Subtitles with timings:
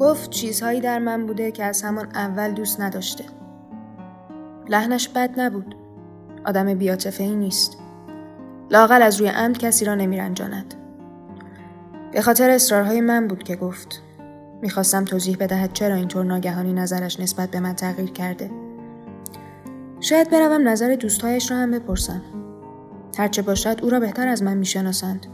[0.00, 3.24] گفت چیزهایی در من بوده که از همان اول دوست نداشته.
[4.68, 5.74] لحنش بد نبود.
[6.44, 7.78] آدم بیاتفه ای نیست.
[8.70, 10.74] لاقل از روی عمد کسی را نمیرنجاند.
[12.12, 14.02] به خاطر اصرارهای من بود که گفت.
[14.62, 18.50] می‌خواستم توضیح بدهد چرا اینطور ناگهانی نظرش نسبت به من تغییر کرده.
[20.00, 22.22] شاید بروم نظر دوستهایش را هم بپرسم.
[23.18, 25.26] هرچه باشد او را بهتر از من می‌شناسند.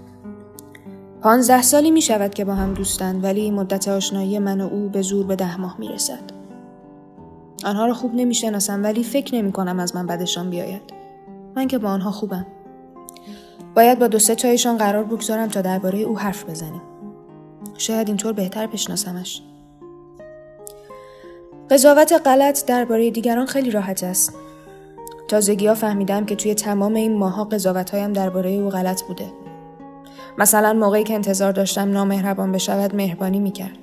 [1.27, 5.03] پانزده سالی می شود که با هم دوستند ولی مدت آشنایی من و او به
[5.03, 6.21] زور به ده ماه می رسد.
[7.65, 10.83] آنها را خوب نمی شناسم ولی فکر نمی کنم از من بدشان بیاید.
[11.57, 12.47] من که با آنها خوبم.
[13.77, 16.83] باید با دو سه تایشان قرار بگذارم تا درباره او حرف بزنیم.
[17.79, 19.43] شاید اینطور بهتر بشناسمش.
[21.71, 24.35] قضاوت غلط درباره دیگران خیلی راحت است.
[25.29, 29.46] تازگی ها فهمیدم که توی تمام این ماها قضاوت هایم درباره او غلط بوده.
[30.39, 33.79] مثلا موقعی که انتظار داشتم نامهربان بشود مهربانی می‌کرد.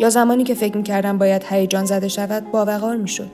[0.00, 3.30] یا زمانی که فکر می‌کردم باید هیجان زده شود باوقار می‌شد.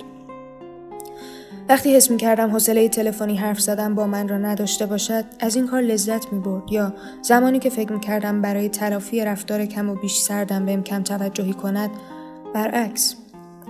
[1.68, 5.80] وقتی حس می‌کردم حوصله تلفنی حرف زدن با من را نداشته باشد از این کار
[5.80, 6.92] لذت می‌برد یا
[7.22, 11.90] زمانی که فکر می‌کردم برای تلافی رفتار کم و بیش سردم بهم کم توجهی کند
[12.54, 13.14] برعکس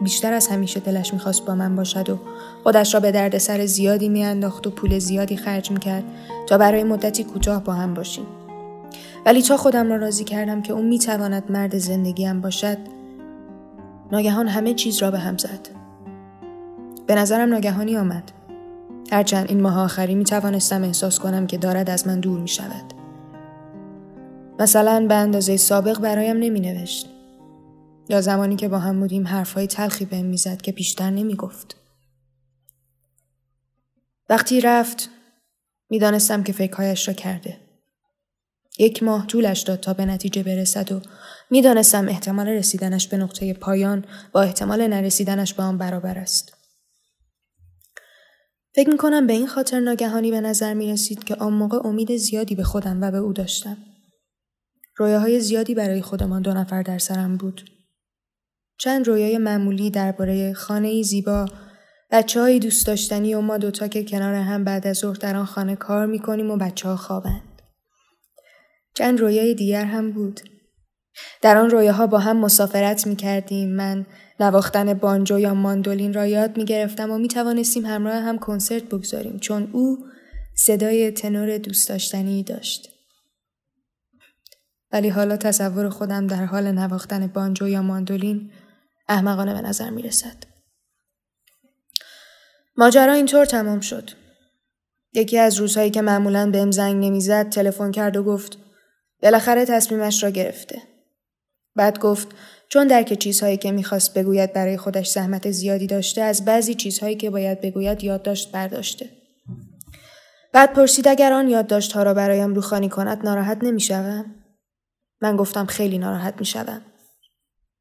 [0.03, 2.19] بیشتر از همیشه دلش می‌خواست با من باشد و
[2.63, 6.05] خودش را به دردسر زیادی میانداخت و پول زیادی خرج می‌کرد
[6.47, 8.27] تا برای مدتی کوتاه با هم باشیم
[9.27, 12.79] ولی تا خودم را راضی کردم که او می‌تواند مرد زندگیم باشد
[14.13, 15.69] ناگهان همه چیز را به هم زد
[17.07, 18.33] به نظرم ناگهانی آمد
[19.13, 22.93] هرچند این ماه آخری می توانستم احساس کنم که دارد از من دور می شود.
[24.59, 27.11] مثلا به اندازه سابق برایم نمی نوشت.
[28.09, 31.77] یا زمانی که با هم بودیم حرفهای تلخی بهم می‌زد که بیشتر نمی گفت.
[34.29, 35.11] وقتی رفت
[35.91, 37.66] می‌دانستم که فکرهایش را کرده.
[38.79, 41.01] یک ماه طولش داد تا به نتیجه برسد و
[41.51, 46.53] می‌دانستم احتمال رسیدنش به نقطه پایان با احتمال نرسیدنش به آن برابر است.
[48.75, 52.17] فکر می کنم به این خاطر ناگهانی به نظر می رسید که آن موقع امید
[52.17, 53.77] زیادی به خودم و به او داشتم.
[54.97, 57.71] رویاهای زیادی برای خودمان دو نفر در سرم بود.
[58.79, 61.47] چند رویای معمولی درباره خانه زیبا،
[62.11, 65.45] بچه های دوست داشتنی و ما دوتا که کنار هم بعد از ظهر در آن
[65.45, 67.56] خانه کار می کنیم و بچه ها خوابند.
[68.97, 70.41] چند رویای دیگر هم بود.
[71.43, 73.77] در آن رویاها با هم مسافرت می کردیم.
[73.77, 74.07] من
[74.41, 79.39] نواختن بانجو یا ماندولین را یاد می گرفتم و می توانستیم همراه هم کنسرت بگذاریم
[79.39, 79.99] چون او
[80.57, 82.89] صدای تنور دوست داشتنی داشت.
[84.93, 88.51] ولی حالا تصور خودم در حال نواختن بانجو یا ماندولین
[89.09, 90.37] احمقانه به نظر می رسد.
[92.77, 94.11] ماجرا اینطور تمام شد.
[95.13, 98.59] یکی از روزهایی که معمولا بهم زنگ نمی‌زد تلفن کرد و گفت
[99.23, 100.83] بالاخره تصمیمش را گرفته.
[101.75, 102.29] بعد گفت
[102.69, 107.31] چون درک چیزهایی که می‌خواست بگوید برای خودش زحمت زیادی داشته از بعضی چیزهایی که
[107.31, 109.11] باید بگوید یادداشت برداشته.
[110.53, 114.35] بعد پرسید اگر آن یادداشتها را برایم روخانی کند ناراحت نمی‌شوم
[115.21, 116.83] من گفتم خیلی ناراحت می شدم.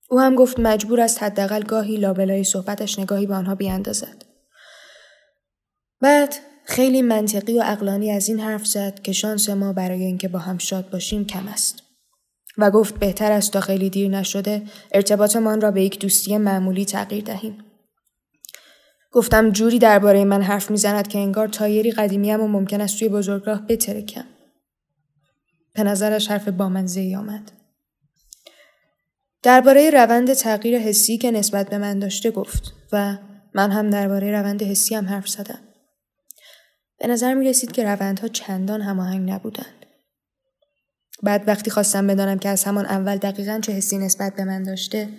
[0.10, 4.26] او هم گفت مجبور است حداقل گاهی لابلای صحبتش نگاهی به آنها بیاندازد.
[6.02, 6.36] بعد
[6.66, 10.58] خیلی منطقی و اقلانی از این حرف زد که شانس ما برای اینکه با هم
[10.58, 11.82] شاد باشیم کم است.
[12.58, 17.24] و گفت بهتر است تا خیلی دیر نشده ارتباطمان را به یک دوستی معمولی تغییر
[17.24, 17.58] دهیم.
[19.12, 23.62] گفتم جوری درباره من حرف می‌زند که انگار تایری قدیمیم و ممکن است توی بزرگراه
[23.68, 24.26] بترکم.
[25.74, 27.52] به نظرش حرف بامنزه آمد.
[29.44, 33.18] درباره روند تغییر حسی که نسبت به من داشته گفت و
[33.54, 35.65] من هم درباره روند حسی هم حرف زدم.
[37.00, 39.86] به نظر می رسید که روندها چندان هماهنگ نبودند.
[41.24, 45.10] بعد وقتی خواستم بدانم که از همان اول دقیقا چه حسی نسبت به من داشته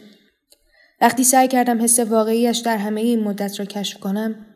[1.00, 4.46] وقتی سعی کردم حس واقعیش در همه این مدت را کشف کنم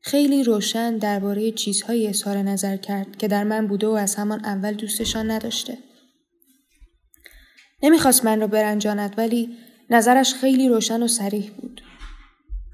[0.00, 4.72] خیلی روشن درباره چیزهایی اظهار نظر کرد که در من بوده و از همان اول
[4.72, 5.78] دوستشان نداشته.
[7.82, 9.56] نمی‌خواست من را برنجاند ولی
[9.90, 11.82] نظرش خیلی روشن و سریح بود.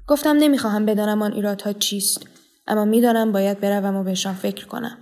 [0.07, 2.25] گفتم نمی‌خواهم بدانم آن ایرادها چیست
[2.69, 4.97] اما می‌دانم باید بروم و بهشان فکر کنم.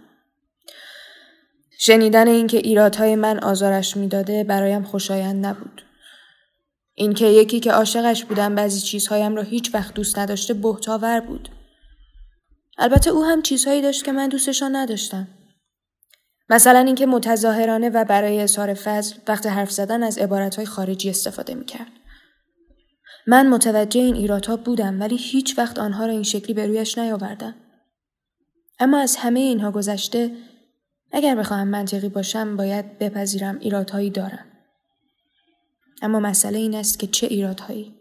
[1.80, 5.82] شنیدن اینکه ایرادهای من آزارش می‌داده برایم خوشایند نبود.
[6.94, 11.50] اینکه یکی که عاشقش بودم بعضی چیزهایم را هیچ وقت دوست نداشته بهتاور بود.
[12.78, 15.28] البته او هم چیزهایی داشت که من دوستشان نداشتم.
[16.50, 21.92] مثلا اینکه متظاهرانه و برای اظهار فضل وقت حرف زدن از عبارتهای خارجی استفاده می‌کرد.
[23.28, 27.56] من متوجه این ایرادها بودم ولی هیچ وقت آنها را این شکلی به رویش نیاوردم.
[28.80, 30.32] اما از همه اینها گذشته
[31.12, 34.46] اگر بخواهم منطقی باشم باید بپذیرم ایرادهایی دارم.
[36.02, 37.94] اما مسئله این است که چه ایرادهایی؟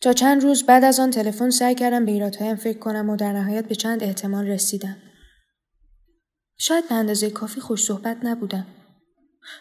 [0.00, 3.32] تا چند روز بعد از آن تلفن سعی کردم به ایرادهایم فکر کنم و در
[3.32, 4.96] نهایت به چند احتمال رسیدم.
[6.58, 8.66] شاید به اندازه کافی خوش صحبت نبودم.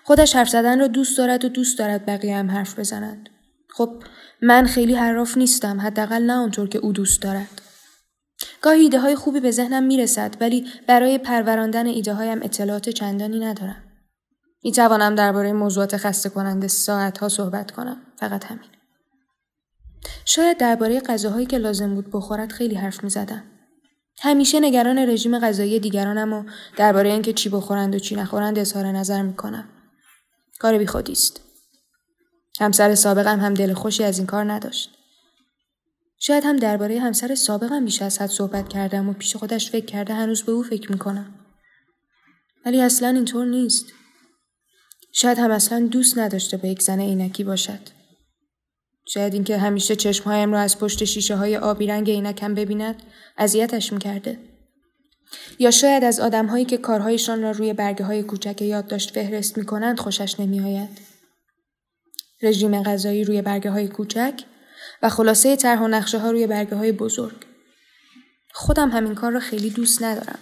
[0.04, 3.30] خودش حرف زدن را دوست دارد و دوست دارد بقیه هم حرف بزنند.
[3.70, 4.04] خب
[4.42, 7.62] من خیلی حراف نیستم حداقل نه آنطور که او دوست دارد.
[8.62, 13.84] گاهی ایده های خوبی به ذهنم می‌رسد ولی برای پروراندن ایده هایم اطلاعات چندانی ندارم.
[14.64, 17.98] می توانم درباره موضوعات خسته کننده ساعت ها صحبت کنم.
[18.20, 18.70] فقط همین.
[20.26, 23.44] شاید درباره غذاهایی که لازم بود بخورد خیلی حرف می زدم.
[24.22, 26.44] همیشه نگران رژیم غذایی دیگرانم و
[26.78, 29.70] درباره اینکه چی بخورند و چی نخورند اظهار نظر می کنم.
[30.60, 31.42] کار بی خودی است.
[32.60, 34.90] همسر سابقم هم دل خوشی از این کار نداشت.
[36.19, 40.13] شاید هم درباره همسر سابقم بیش از حد صحبت کردم و پیش خودش فکر کرده
[40.13, 41.36] هنوز به او فکر می‌کنم.
[42.66, 43.86] ولی اصلا اینطور نیست.
[45.12, 47.80] شاید هم اصلا دوست نداشته با یک زن عینکی باشد.
[49.08, 53.04] شاید اینکه همیشه چشمهایم را از پشت شیشه های آبی رنگ عینکم ببیند
[53.38, 54.55] اذیتش می‌کرده.
[55.60, 60.00] یا شاید از آدمهایی که کارهایشان را روی برگه های کوچک یادداشت فهرست می کنند
[60.00, 61.00] خوشش نمیآید.
[62.42, 64.44] رژیم غذایی روی برگه های کوچک
[65.01, 67.36] و خلاصه طرح و نقشه ها روی برگه های بزرگ.
[68.54, 70.39] خودم همین کار را خیلی دوست ندارم.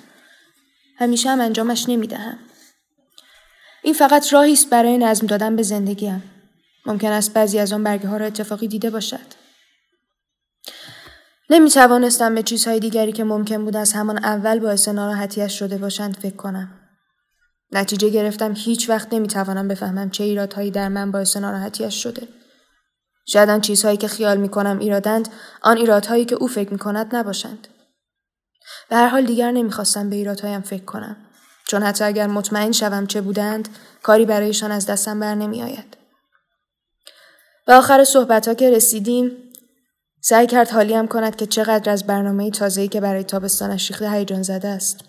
[0.97, 2.39] همیشه هم انجامش نمی دهم.
[3.83, 6.23] این فقط راهی است برای نظم دادن به زندگیم.
[6.85, 9.42] ممکن است بعضی از آن برگه ها را اتفاقی دیده باشد.
[11.53, 16.17] نمی توانستم به چیزهای دیگری که ممکن بود از همان اول باعث ناراحتیش شده باشند
[16.17, 16.71] فکر کنم.
[17.71, 22.27] نتیجه گرفتم هیچ وقت نمی توانم بفهمم چه ایرادهایی در من باعث ناراحتیش شده.
[23.25, 25.29] شاید چیزهایی که خیال می کنم ایرادند
[25.61, 27.67] آن ایرادهایی که او فکر می کند نباشند.
[28.89, 31.15] به هر حال دیگر نمی‌خواستم به ایرادهایم فکر کنم.
[31.67, 33.69] چون حتی اگر مطمئن شوم چه بودند
[34.03, 35.97] کاری برایشان از دستم بر نمی آید.
[37.65, 39.31] به آخر صحبت ها که رسیدیم
[40.25, 44.67] سعی کرد حالیم کند که چقدر از برنامه تازه‌ای که برای تابستانش ریخته هیجان زده
[44.67, 44.99] است.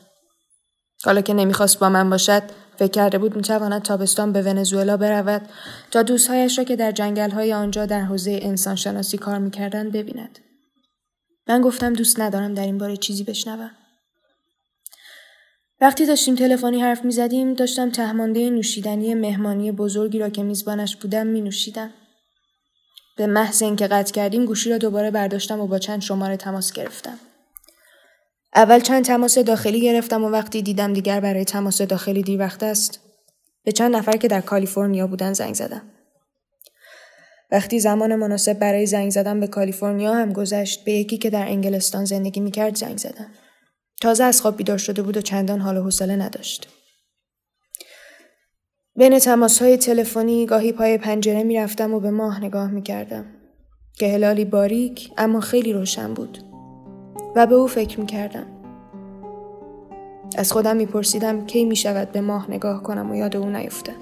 [1.04, 2.42] حالا که نمی‌خواست با من باشد
[2.78, 5.49] فکر کرده بود می‌تواند تابستان به ونزوئلا برود
[5.90, 10.38] تا دوستهایش را که در جنگل های آنجا در حوزه انسانشناسی کار می‌کردند ببیند.
[11.49, 13.71] من گفتم دوست ندارم در این باره چیزی بشنوم.
[15.80, 21.40] وقتی داشتیم تلفنی حرف می‌زدیم داشتم تهمانده نوشیدنی مهمانی بزرگی را که میزبانش بودم می
[21.40, 21.90] نوشیدم.
[23.16, 27.18] به محض اینکه قطع کردیم گوشی را دوباره برداشتم و با چند شماره تماس گرفتم.
[28.54, 33.00] اول چند تماس داخلی گرفتم و وقتی دیدم دیگر برای تماس داخلی دیر وقت است
[33.64, 35.83] به چند نفر که در کالیفرنیا بودن زنگ زدم.
[37.50, 42.04] وقتی زمان مناسب برای زنگ زدن به کالیفرنیا هم گذشت به یکی که در انگلستان
[42.04, 43.30] زندگی می‌کرد زنگ زدم.
[44.00, 46.68] تازه از خواب بیدار شده بود و چندان حال و حوصله نداشت.
[48.97, 53.25] بین تماس های تلفنی گاهی پای پنجره می‌رفتم و به ماه نگاه می‌کردم.
[53.93, 56.39] که هلالی باریک اما خیلی روشن بود.
[57.37, 58.47] و به او فکر می‌کردم.
[60.39, 63.93] از خودم میپرسیدم کی می‌شود به ماه نگاه کنم و یاد او نیفتم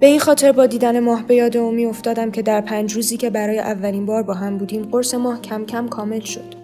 [0.00, 3.30] به این خاطر با دیدن ماه به یاد او افتادم که در پنج روزی که
[3.30, 6.54] برای اولین بار با هم بودیم قرص ماه کم کم کامل شد.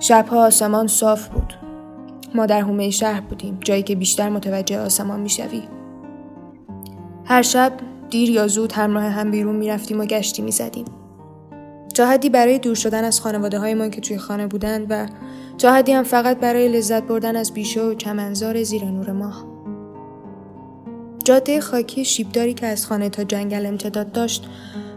[0.00, 1.57] شبها آسمان صاف بود.
[2.38, 5.62] ما در حومه شهر بودیم جایی که بیشتر متوجه آسمان می‌شوی.
[7.24, 7.72] هر شب
[8.10, 10.84] دیر یا زود همراه هم بیرون می‌رفتیم و گشتی می‌زدیم.
[11.94, 15.06] تا حدی برای دور شدن از خانواده های ما که توی خانه بودند و
[15.58, 19.44] تا حدی هم فقط برای لذت بردن از بیشه و چمنزار زیر نور ماه.
[21.24, 24.48] جاده خاکی شیبداری که از خانه تا جنگل امتداد داشت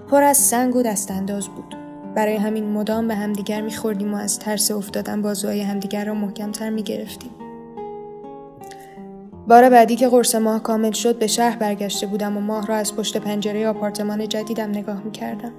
[0.10, 1.81] پر از سنگ و دستانداز بود.
[2.16, 7.32] برای همین مدام به همدیگر میخوردیم و از ترس افتادن بازوهای همدیگر را محکمتر می‌گرفتیم.
[9.48, 12.96] بار بعدی که قرص ماه کامل شد به شهر برگشته بودم و ماه را از
[12.96, 15.52] پشت پنجره آپارتمان جدیدم نگاه می‌کردم.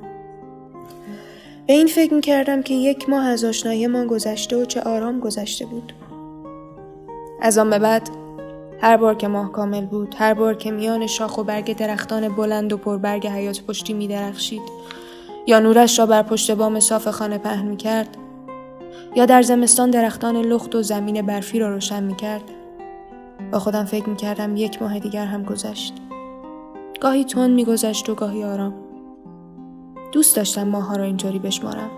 [1.66, 5.66] به این فکر می‌کردم که یک ماه از آشنایی ما گذشته و چه آرام گذشته
[5.66, 5.92] بود.
[7.40, 8.08] از آن به بعد
[8.80, 12.72] هر بار که ماه کامل بود هر بار که میان شاخ و برگ درختان بلند
[12.72, 14.62] و پربرگ حیات پشتی می درخشید
[15.46, 18.16] یا نورش را بر پشت بام صاف خانه پهن می کرد
[19.16, 22.42] یا در زمستان درختان لخت و زمین برفی را روشن می کرد
[23.52, 25.94] با خودم فکر می کردم یک ماه دیگر هم گذشت.
[27.00, 28.74] گاهی تون می گذشت و گاهی آرام.
[30.12, 31.90] دوست داشتم ماها را اینطوری بشمارم.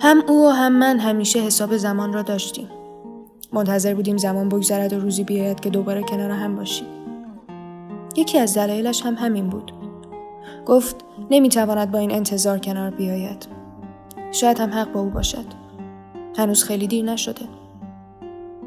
[0.00, 2.68] هم او و هم من همیشه حساب زمان را داشتیم.
[3.52, 6.86] منتظر بودیم زمان بگذرد و روزی بیاید که دوباره کنار هم باشیم.
[8.16, 9.83] یکی از دلایلش هم همین بود.
[10.66, 13.46] گفت نمی‌تواند با این انتظار کنار بیاید.
[14.32, 15.44] شاید هم حق با او باشد.
[16.36, 17.46] هنوز خیلی دیر نشده.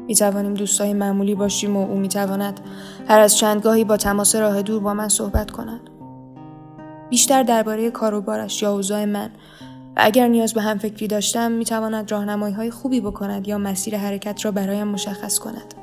[0.06, 2.60] می توانیم دوستای معمولی باشیم و او می تواند
[3.08, 5.80] هر از چندگاهی با تماس راه دور با من صحبت کند.
[7.10, 9.30] بیشتر درباره کار و بارش یا اوضاع من.
[9.96, 13.96] و اگر نیاز به هم فکری داشتم می تواند راهنمایی های خوبی بکند یا مسیر
[13.96, 15.74] حرکت را برایم مشخص کند.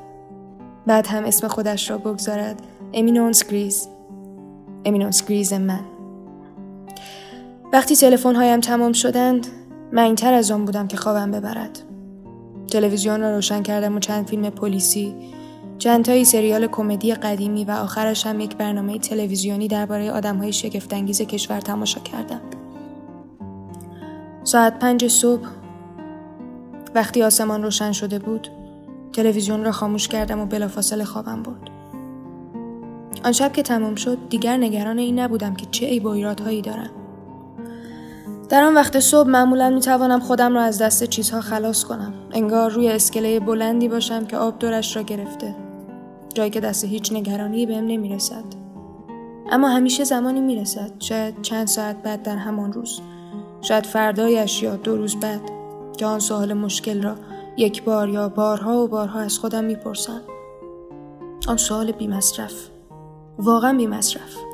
[0.86, 2.62] بعد هم اسم خودش را بگذارد.
[2.94, 3.88] امینونس گریز.
[4.84, 5.80] امینونس گریز من.
[7.72, 9.46] وقتی تلفن هایم تمام شدند
[9.92, 11.78] من تر از آن بودم که خوابم ببرد.
[12.70, 15.14] تلویزیون را روشن کردم و چند فیلم پلیسی
[15.78, 21.60] چند تایی سریال کمدی قدیمی و آخرش هم یک برنامه تلویزیونی درباره آدمهای شگفتانگیز کشور
[21.60, 22.40] تماشا کردم.
[24.44, 25.48] ساعت پنج صبح
[26.94, 28.48] وقتی آسمان روشن شده بود
[29.12, 31.70] تلویزیون را خاموش کردم و بلافاصله خوابم برد.
[33.24, 37.05] آن شب که تمام شد دیگر نگران این نبودم که چه ای و دارم.
[38.48, 42.14] در آن وقت صبح معمولا می توانم خودم را از دست چیزها خلاص کنم.
[42.32, 45.54] انگار روی اسکله بلندی باشم که آب دورش را گرفته.
[46.34, 48.44] جایی که دست هیچ نگرانی بهم نمی رسد.
[49.50, 50.90] اما همیشه زمانی می رسد.
[50.98, 53.00] شاید چند ساعت بعد در همان روز.
[53.62, 55.40] شاید فردایش یا دو روز بعد
[55.96, 57.14] که آن سوال مشکل را
[57.56, 60.20] یک بار یا بارها و بارها از خودم می‌پرسم.
[61.48, 62.52] آن سوال بی مصرف.
[63.38, 64.45] واقعا بی مصرف.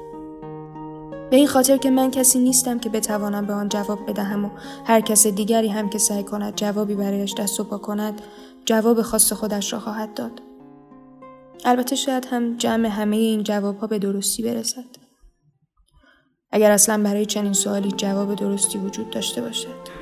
[1.32, 4.50] به این خاطر که من کسی نیستم که بتوانم به آن جواب بدهم و
[4.86, 8.22] هر کس دیگری هم که سعی کند جوابی برایش دست و پا کند
[8.64, 10.42] جواب خاص خودش را خواهد داد.
[11.64, 14.84] البته شاید هم جمع همه این جواب ها به درستی برسد.
[16.50, 20.01] اگر اصلا برای چنین سوالی جواب درستی وجود داشته باشد.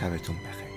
[0.00, 0.69] شبتون بخیر.